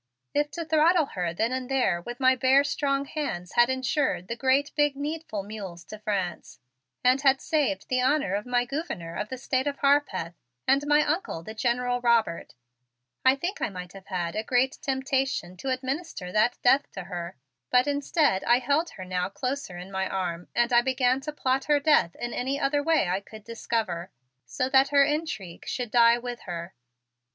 If 0.33 0.49
to 0.53 0.65
throttle 0.65 1.05
her 1.13 1.31
then 1.31 1.51
and 1.51 1.69
there 1.69 2.01
with 2.01 2.19
my 2.19 2.35
bare 2.35 2.63
strong 2.63 3.05
hands 3.05 3.51
had 3.51 3.69
insured 3.69 4.29
the 4.29 4.35
great 4.35 4.71
big 4.75 4.95
needful 4.95 5.43
mules 5.43 5.83
to 5.85 5.99
France, 5.99 6.57
and 7.03 7.21
saved 7.39 7.87
the 7.87 8.01
honor 8.01 8.33
of 8.33 8.47
my 8.47 8.65
Gouverneur 8.65 9.13
of 9.13 9.29
the 9.29 9.37
State 9.37 9.67
of 9.67 9.77
Harpeth, 9.77 10.33
and 10.67 10.87
my 10.87 11.03
Uncle, 11.05 11.43
the 11.43 11.53
General 11.53 12.01
Robert, 12.01 12.55
I 13.23 13.35
think 13.35 13.61
I 13.61 13.69
might 13.69 13.93
have 13.93 14.07
had 14.07 14.35
a 14.35 14.41
great 14.43 14.79
temptation 14.81 15.55
to 15.57 15.69
administer 15.69 16.31
that 16.31 16.57
death 16.63 16.91
to 16.93 17.03
her; 17.03 17.35
but 17.69 17.85
instead 17.85 18.43
I 18.45 18.57
held 18.57 18.89
her 18.97 19.05
now 19.05 19.29
closer 19.29 19.77
in 19.77 19.91
my 19.91 20.09
arm 20.09 20.47
and 20.55 20.73
I 20.73 20.81
began 20.81 21.21
to 21.21 21.31
plot 21.31 21.65
her 21.65 21.79
to 21.79 21.83
death 21.85 22.15
in 22.15 22.33
any 22.33 22.59
other 22.59 22.81
way 22.81 23.07
I 23.07 23.19
could 23.19 23.43
discover, 23.43 24.09
so 24.47 24.67
that 24.69 24.87
her 24.87 25.03
intrigue 25.05 25.67
should 25.67 25.91
die 25.91 26.17
with 26.17 26.39
her. 26.49 26.73